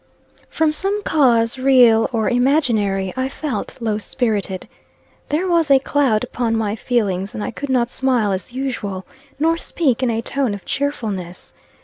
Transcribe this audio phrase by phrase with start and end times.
[0.49, 4.67] FROM some cause, real or imaginary, I felt low spirited.
[5.29, 9.05] There was a cloud upon my feelings, and I could not smile as usual,
[9.37, 11.53] nor speak in a tone of cheerfulness.